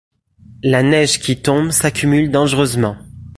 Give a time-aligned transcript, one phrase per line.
[0.63, 2.97] La neige qui tombe s'accumule dangereusement.